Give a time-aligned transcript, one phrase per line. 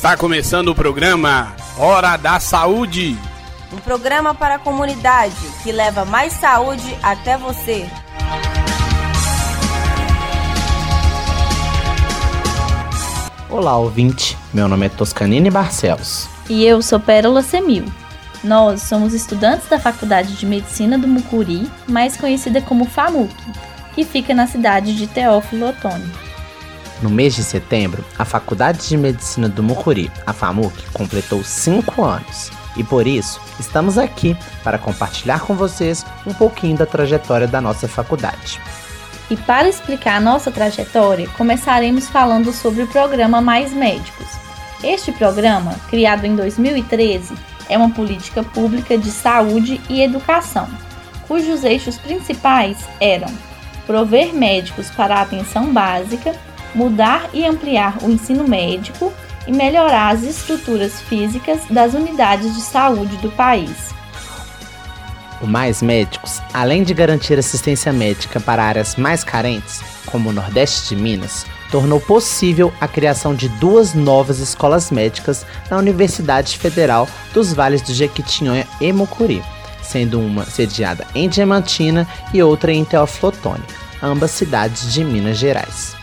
[0.00, 3.18] Está começando o programa Hora da Saúde.
[3.70, 7.86] Um programa para a comunidade que leva mais saúde até você.
[13.50, 14.38] Olá, ouvinte.
[14.54, 16.30] Meu nome é Toscanini Barcelos.
[16.48, 17.84] E eu sou Pérola Semil.
[18.42, 23.34] Nós somos estudantes da Faculdade de Medicina do Mucuri, mais conhecida como FAMUC,
[23.94, 26.29] que fica na cidade de Teófilo Otoni.
[27.02, 32.50] No mês de setembro, a Faculdade de Medicina do Mucuri, a FAMUC, completou 5 anos.
[32.76, 37.88] E por isso, estamos aqui para compartilhar com vocês um pouquinho da trajetória da nossa
[37.88, 38.60] faculdade.
[39.30, 44.26] E para explicar a nossa trajetória, começaremos falando sobre o programa Mais Médicos.
[44.82, 47.34] Este programa, criado em 2013,
[47.68, 50.68] é uma política pública de saúde e educação,
[51.26, 53.28] cujos eixos principais eram
[53.86, 56.34] prover médicos para a atenção básica,
[56.74, 59.12] mudar e ampliar o ensino médico
[59.46, 63.94] e melhorar as estruturas físicas das unidades de saúde do país.
[65.40, 70.94] O Mais Médicos, além de garantir assistência médica para áreas mais carentes, como o Nordeste
[70.94, 77.54] de Minas, tornou possível a criação de duas novas escolas médicas na Universidade Federal dos
[77.54, 79.42] Vales do Jequitinhonha e Mucuri,
[79.82, 83.64] sendo uma sediada em Diamantina e outra em Teófilo Otoni,
[84.02, 85.99] ambas cidades de Minas Gerais.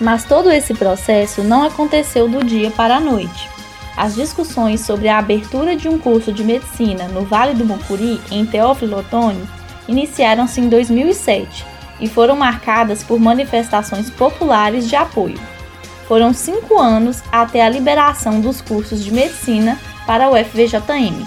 [0.00, 3.48] Mas todo esse processo não aconteceu do dia para a noite.
[3.96, 8.46] As discussões sobre a abertura de um curso de medicina no Vale do Mucuri, em
[8.46, 9.42] Teófilo Otoni,
[9.88, 11.66] iniciaram-se em 2007
[11.98, 15.40] e foram marcadas por manifestações populares de apoio.
[16.06, 21.26] Foram cinco anos até a liberação dos cursos de medicina para o FVJM,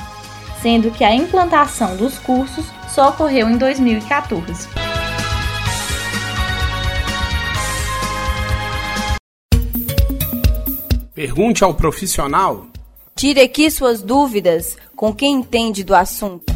[0.62, 4.81] sendo que a implantação dos cursos só ocorreu em 2014.
[11.22, 12.66] Pergunte ao profissional.
[13.16, 16.52] Tire aqui suas dúvidas com quem entende do assunto.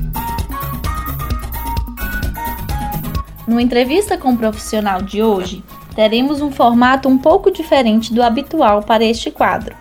[3.48, 5.64] No entrevista com o profissional de hoje,
[5.96, 9.76] teremos um formato um pouco diferente do habitual para este quadro.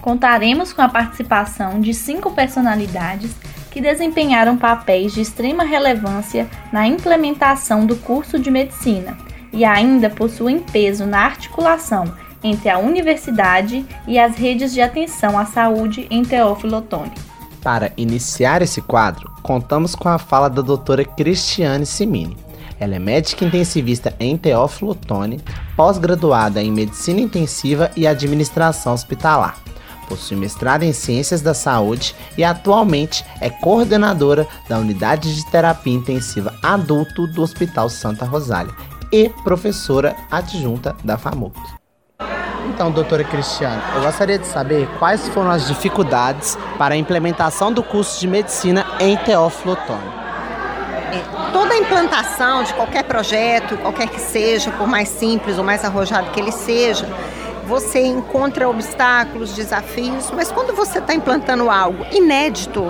[0.00, 3.34] Contaremos com a participação de cinco personalidades
[3.72, 9.18] que desempenharam papéis de extrema relevância na implementação do curso de medicina
[9.52, 15.46] e ainda possuem peso na articulação entre a universidade e as redes de atenção à
[15.46, 17.12] saúde em Teófilo Otoni.
[17.62, 22.36] Para iniciar esse quadro, contamos com a fala da doutora Cristiane Simini.
[22.78, 25.40] Ela é médica intensivista em Teófilo Otoni,
[25.74, 29.56] pós-graduada em Medicina Intensiva e Administração Hospitalar.
[30.06, 36.54] Possui mestrado em Ciências da Saúde e atualmente é coordenadora da Unidade de Terapia Intensiva
[36.62, 38.74] Adulto do Hospital Santa Rosália
[39.10, 41.83] e professora adjunta da FAMUC.
[42.68, 47.82] Então, doutora Cristiane, eu gostaria de saber quais foram as dificuldades para a implementação do
[47.82, 50.24] curso de medicina em Teófilo Otoni.
[51.12, 55.84] É, toda a implantação de qualquer projeto, qualquer que seja, por mais simples ou mais
[55.84, 57.06] arrojado que ele seja,
[57.66, 62.84] você encontra obstáculos, desafios, mas quando você está implantando algo inédito,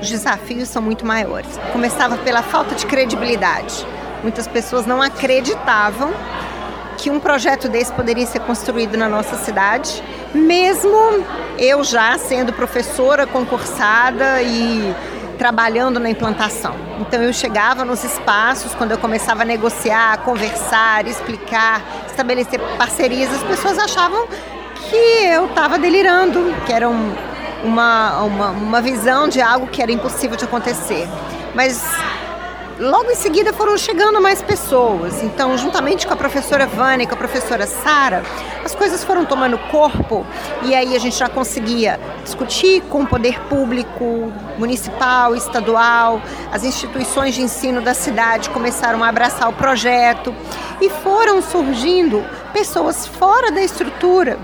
[0.00, 1.58] os desafios são muito maiores.
[1.72, 3.86] Começava pela falta de credibilidade.
[4.22, 6.12] Muitas pessoas não acreditavam
[7.00, 10.02] que um projeto desse poderia ser construído na nossa cidade,
[10.34, 11.24] mesmo
[11.58, 14.94] eu já sendo professora concursada e
[15.38, 16.74] trabalhando na implantação.
[17.00, 23.42] Então eu chegava nos espaços, quando eu começava a negociar, conversar, explicar, estabelecer parcerias, as
[23.44, 24.28] pessoas achavam
[24.90, 27.14] que eu estava delirando, que era um,
[27.64, 31.08] uma, uma, uma visão de algo que era impossível de acontecer.
[31.54, 31.82] Mas
[32.80, 35.22] Logo em seguida foram chegando mais pessoas.
[35.22, 38.22] Então, juntamente com a professora Vânia e com a professora Sara,
[38.64, 40.24] as coisas foram tomando corpo
[40.62, 47.34] e aí a gente já conseguia discutir com o poder público, municipal, estadual, as instituições
[47.34, 50.34] de ensino da cidade começaram a abraçar o projeto
[50.80, 52.24] e foram surgindo
[52.54, 54.38] pessoas fora da estrutura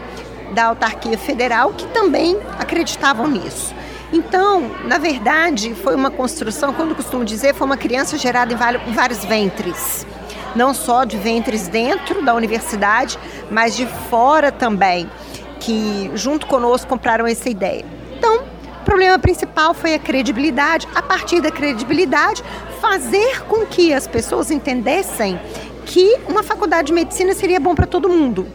[0.53, 3.75] da autarquia federal que também acreditavam nisso.
[4.12, 9.25] Então, na verdade, foi uma construção, quando costumo dizer, foi uma criança gerada em vários
[9.25, 10.06] ventres.
[10.55, 13.19] Não só de ventres dentro da universidade,
[13.50, 15.11] mas de fora também,
[15.58, 17.85] que junto conosco compraram essa ideia.
[18.17, 18.43] Então,
[18.81, 20.88] o problema principal foi a credibilidade.
[20.94, 22.43] A partir da credibilidade,
[22.81, 25.38] fazer com que as pessoas entendessem
[25.85, 28.47] que uma faculdade de medicina seria bom para todo mundo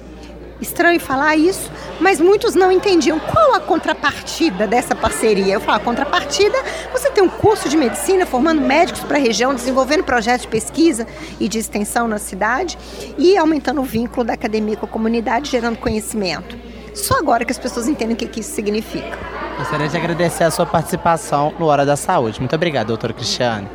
[0.62, 5.54] estranho falar isso, mas muitos não entendiam qual a contrapartida dessa parceria.
[5.54, 6.58] Eu falo, a contrapartida,
[6.92, 11.08] você tem um curso de medicina formando médicos para a região, desenvolvendo projetos de pesquisa
[11.40, 12.78] e de extensão na cidade
[13.18, 16.56] e aumentando o vínculo da academia com a comunidade, gerando conhecimento.
[16.94, 19.18] Só agora que as pessoas entendem o que, que isso significa.
[19.58, 22.40] Gostaria de agradecer a sua participação no Hora da Saúde.
[22.40, 23.68] Muito obrigado, doutora Cristiane.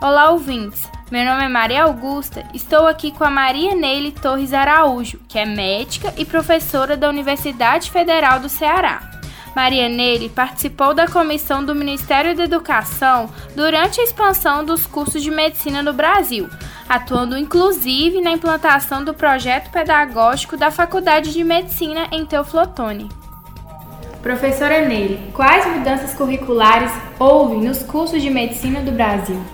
[0.00, 0.82] Olá, ouvintes.
[1.10, 2.44] Meu nome é Maria Augusta.
[2.54, 7.90] Estou aqui com a Maria Neile Torres Araújo, que é médica e professora da Universidade
[7.90, 9.10] Federal do Ceará.
[9.56, 15.32] Maria Neile participou da comissão do Ministério da Educação durante a expansão dos cursos de
[15.32, 16.48] medicina no Brasil,
[16.88, 23.08] atuando inclusive na implantação do projeto pedagógico da Faculdade de Medicina em Teoflotone.
[24.22, 29.44] Professora Neile, quais mudanças curriculares houve nos cursos de medicina do Brasil?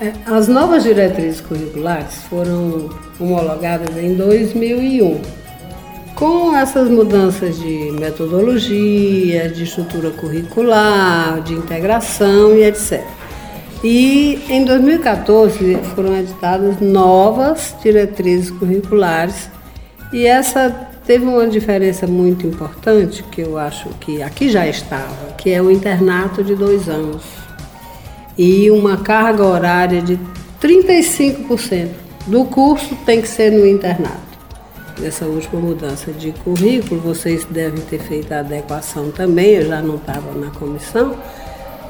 [0.00, 5.20] É, as novas diretrizes curriculares foram homologadas em 2001.
[6.14, 13.04] Com essas mudanças de metodologia, de estrutura curricular, de integração e etc.
[13.82, 19.50] E em 2014 foram editadas novas diretrizes curriculares
[20.12, 20.70] e essa
[21.06, 25.70] teve uma diferença muito importante que eu acho que aqui já estava, que é o
[25.70, 27.47] internato de dois anos
[28.38, 30.18] e uma carga horária de
[30.62, 31.88] 35%
[32.28, 34.28] do curso tem que ser no internato.
[35.00, 39.96] Nessa última mudança de currículo, vocês devem ter feito a adequação também, eu já não
[39.96, 41.16] estava na comissão.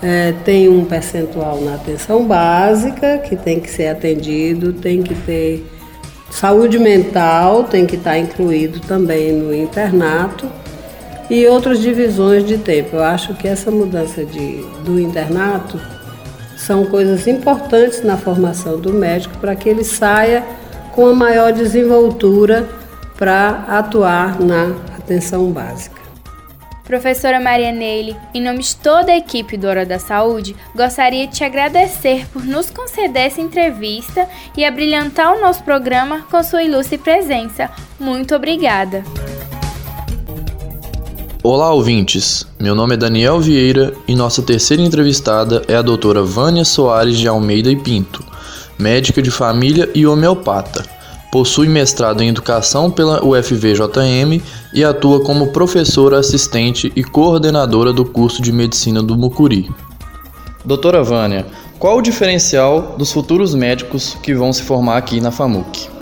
[0.03, 5.67] É, tem um percentual na atenção básica que tem que ser atendido, tem que ter
[6.31, 10.47] saúde mental, tem que estar incluído também no internato
[11.29, 12.97] e outras divisões de tempo.
[12.97, 15.81] Eu acho que essa mudança de, do internato
[16.69, 20.45] são coisas importantes na formação do médico para que ele saia
[20.95, 22.69] com a maior desenvoltura
[23.17, 25.97] para atuar na atenção básica.
[26.85, 31.37] Professora Maria Neile, em nome de toda a equipe do Hora da Saúde, gostaria de
[31.37, 36.99] te agradecer por nos conceder essa entrevista e abrilhantar o nosso programa com sua ilustre
[36.99, 37.71] presença.
[37.99, 39.03] Muito obrigada.
[41.41, 42.45] Olá, ouvintes.
[42.59, 47.29] Meu nome é Daniel Vieira e nossa terceira entrevistada é a doutora Vânia Soares de
[47.29, 48.25] Almeida e Pinto,
[48.77, 50.85] médica de família e homeopata.
[51.31, 54.43] Possui mestrado em educação pela UFVJM
[54.75, 59.71] e atua como professora assistente e coordenadora do curso de medicina do Mucuri.
[60.65, 61.47] Doutora Vânia,
[61.79, 65.98] qual o diferencial dos futuros médicos que vão se formar aqui na FAMUC?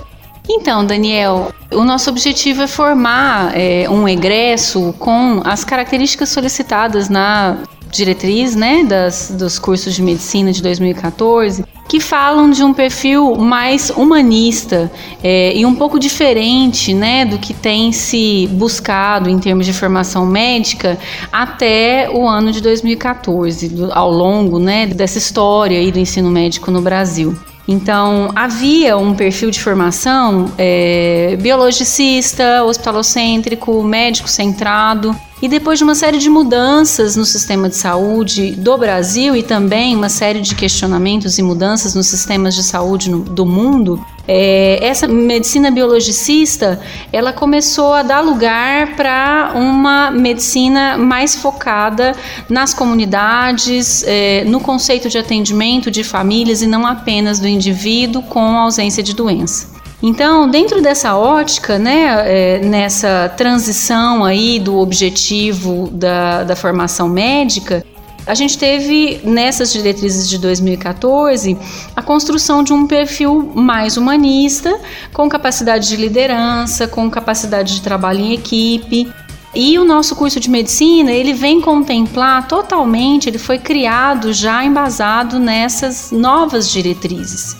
[0.48, 7.58] Então, Daniel, o nosso objetivo é formar é, um egresso com as características solicitadas na
[7.90, 13.90] diretriz né, das, dos cursos de medicina de 2014, que falam de um perfil mais
[13.90, 14.90] humanista
[15.22, 20.26] é, e um pouco diferente né, do que tem se buscado em termos de formação
[20.26, 20.98] médica
[21.32, 26.70] até o ano de 2014, do, ao longo né, dessa história aí do ensino médico
[26.70, 27.36] no Brasil.
[27.68, 35.94] Então, havia um perfil de formação é, biologicista, hospitalocêntrico, médico centrado, e depois de uma
[35.94, 41.38] série de mudanças no sistema de saúde do Brasil e também uma série de questionamentos
[41.38, 46.80] e mudanças nos sistemas de saúde no, do mundo, é, essa medicina biologicista
[47.12, 52.14] ela começou a dar lugar para uma medicina mais focada
[52.48, 58.58] nas comunidades, é, no conceito de atendimento de famílias e não apenas do indivíduo com
[58.58, 59.75] ausência de doença.
[60.02, 67.84] Então, dentro dessa ótica, né, é, nessa transição aí do objetivo da, da formação médica,
[68.26, 71.56] a gente teve nessas diretrizes de 2014
[71.94, 74.78] a construção de um perfil mais humanista,
[75.12, 79.10] com capacidade de liderança, com capacidade de trabalho em equipe.
[79.54, 85.38] E o nosso curso de medicina, ele vem contemplar totalmente, ele foi criado já embasado
[85.38, 87.56] nessas novas diretrizes.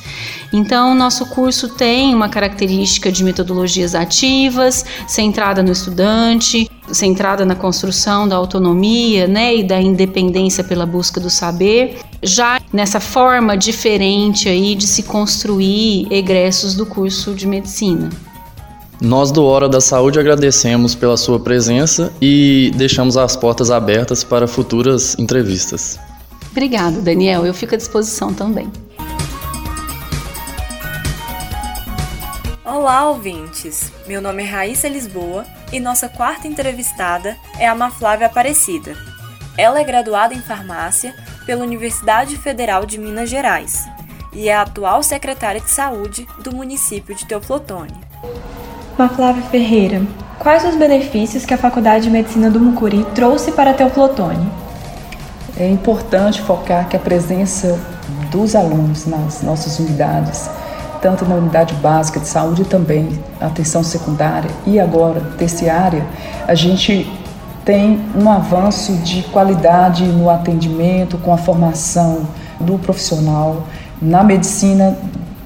[0.52, 8.28] Então, nosso curso tem uma característica de metodologias ativas, centrada no estudante, centrada na construção
[8.28, 14.74] da autonomia né, e da independência pela busca do saber, já nessa forma diferente aí
[14.74, 18.08] de se construir egressos do curso de medicina.
[19.00, 24.46] Nós do Hora da Saúde agradecemos pela sua presença e deixamos as portas abertas para
[24.46, 25.98] futuras entrevistas.
[26.50, 27.44] Obrigada, Daniel.
[27.44, 28.70] Eu fico à disposição também.
[32.66, 33.92] Olá, ouvintes!
[34.08, 38.96] Meu nome é Raíssa Lisboa e nossa quarta entrevistada é a Ana Flávia Aparecida.
[39.56, 41.14] Ela é graduada em farmácia
[41.46, 43.86] pela Universidade Federal de Minas Gerais
[44.32, 47.94] e é a atual secretária de saúde do município de Teoflotone.
[48.98, 50.02] Ana Flávia Ferreira,
[50.40, 54.50] quais os benefícios que a Faculdade de Medicina do Mucuri trouxe para Teoflotone?
[55.56, 57.80] É importante focar que a presença
[58.32, 60.50] dos alunos nas nossas unidades
[61.00, 66.04] tanto na unidade básica de saúde também, atenção secundária e agora terciária,
[66.46, 67.10] a gente
[67.64, 72.26] tem um avanço de qualidade no atendimento, com a formação
[72.60, 73.64] do profissional
[74.00, 74.96] na medicina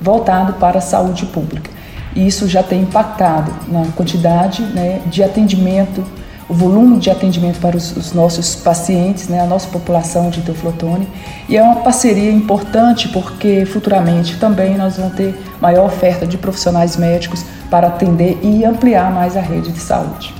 [0.00, 1.70] voltado para a saúde pública.
[2.14, 6.04] E isso já tem impactado na quantidade né, de atendimento,
[6.50, 11.08] o volume de atendimento para os, os, nossos pacientes, né, a nossa população de teoflotone.
[11.48, 16.96] E é uma parceria importante porque futuramente também nós vamos ter maior oferta de profissionais
[16.96, 20.34] médicos para atender e ampliar mais a rede de saúde.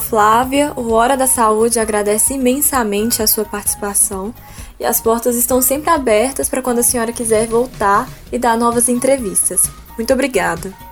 [0.00, 4.34] Flávia, o Hora da Saúde agradece imensamente a sua participação
[4.78, 8.88] e as portas estão sempre abertas para quando a senhora quiser voltar e dar novas
[8.88, 9.62] entrevistas.
[9.96, 10.87] Muito obrigada.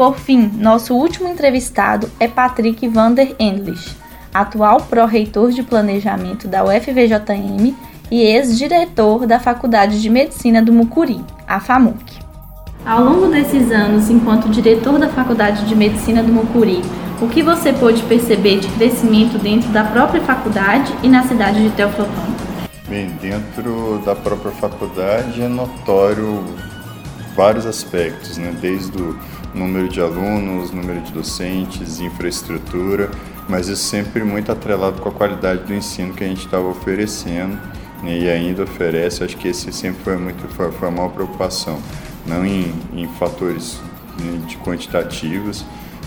[0.00, 3.94] Por fim, nosso último entrevistado é Patrick Vander Endlich,
[4.32, 7.74] atual pró-reitor de planejamento da UFVJM
[8.10, 12.18] e ex-diretor da Faculdade de Medicina do Mucuri, a FAMUC.
[12.82, 16.80] Ao longo desses anos, enquanto diretor da Faculdade de Medicina do Mucuri,
[17.20, 21.76] o que você pôde perceber de crescimento dentro da própria faculdade e na cidade de
[21.76, 22.36] Teoflotone?
[22.88, 26.42] Bem, dentro da própria faculdade é notório
[27.34, 28.54] vários aspectos, né?
[28.60, 29.18] desde o
[29.54, 33.10] número de alunos, número de docentes, infraestrutura,
[33.48, 37.58] mas isso sempre muito atrelado com a qualidade do ensino que a gente estava oferecendo
[38.02, 38.18] né?
[38.18, 39.24] e ainda oferece.
[39.24, 41.80] Acho que esse sempre foi muito foi, foi a maior preocupação,
[42.26, 43.80] não em, em fatores
[44.18, 45.64] né, de quantitativos,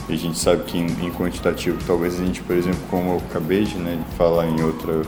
[0.10, 3.22] e a gente sabe que em, em, quantitativo, talvez a gente, por exemplo, como eu
[3.30, 5.02] acabei de, né, de falar em outro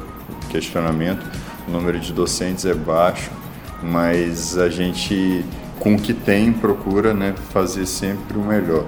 [0.50, 1.26] questionamento,
[1.68, 3.30] o número de docentes é baixo,
[3.84, 5.44] mas a gente,
[5.80, 8.86] com o que tem, procura né, fazer sempre o melhor.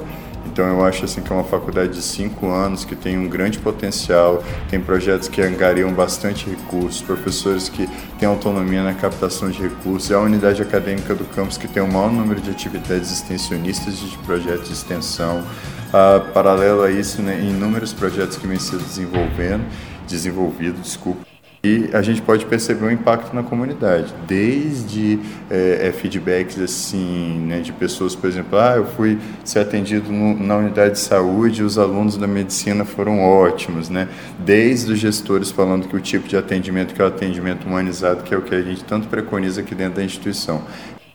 [0.57, 3.59] Então eu acho assim que é uma faculdade de cinco anos que tem um grande
[3.59, 10.09] potencial, tem projetos que angariam bastante recursos, professores que têm autonomia na captação de recursos,
[10.09, 14.05] é a unidade acadêmica do campus que tem o maior número de atividades extensionistas e
[14.05, 15.43] de projetos de extensão.
[15.93, 19.63] Ah, paralelo a isso, né, inúmeros projetos que vêm sendo desenvolvendo,
[20.07, 21.26] desenvolvido, desculpa,
[21.63, 27.59] e a gente pode perceber o um impacto na comunidade, desde é, feedbacks assim, né,
[27.59, 31.77] de pessoas, por exemplo, ah, eu fui ser atendido no, na unidade de saúde, os
[31.77, 34.07] alunos da medicina foram ótimos, né?
[34.39, 38.33] Desde os gestores falando que o tipo de atendimento que é o atendimento humanizado, que
[38.33, 40.63] é o que a gente tanto preconiza aqui dentro da instituição.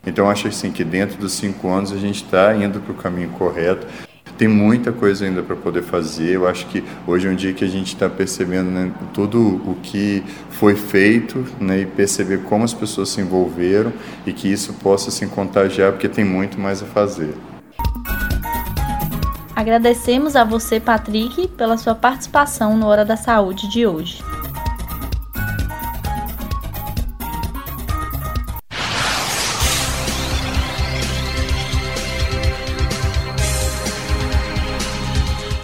[0.04, 3.30] Então, acho assim que dentro dos cinco anos a gente está indo para o caminho
[3.30, 3.86] correto.
[4.36, 6.30] Tem muita coisa ainda para poder fazer.
[6.30, 9.76] Eu acho que hoje é um dia que a gente está percebendo né, tudo o
[9.82, 13.92] que foi feito né, e perceber como as pessoas se envolveram
[14.26, 17.34] e que isso possa se contagiar, porque tem muito mais a fazer.
[19.54, 24.22] Agradecemos a você, Patrick, pela sua participação no Hora da Saúde de hoje.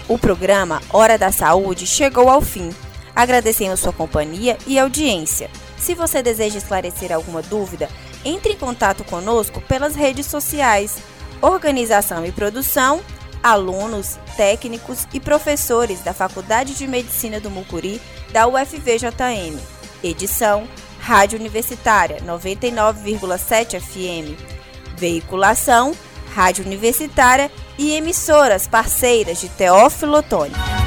[0.09, 2.71] O programa Hora da Saúde chegou ao fim.
[3.15, 5.51] Agradecemos sua companhia e audiência.
[5.77, 7.87] Se você deseja esclarecer alguma dúvida,
[8.25, 10.97] entre em contato conosco pelas redes sociais.
[11.43, 13.01] Organização e produção,
[13.43, 18.01] alunos, técnicos e professores da Faculdade de Medicina do Mucuri
[18.33, 19.59] da UFVJM.
[20.03, 20.67] Edição,
[20.99, 24.35] Rádio Universitária 99,7 FM.
[24.97, 25.93] Veiculação,
[26.33, 30.78] Rádio Universitária e emissoras parceiras de Teófilo Otoni.